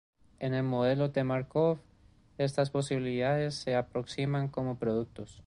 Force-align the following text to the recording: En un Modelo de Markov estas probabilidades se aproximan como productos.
En 0.39 0.55
un 0.55 0.65
Modelo 0.65 1.09
de 1.09 1.23
Markov 1.23 1.77
estas 2.39 2.71
probabilidades 2.71 3.53
se 3.53 3.75
aproximan 3.75 4.47
como 4.47 4.79
productos. 4.79 5.39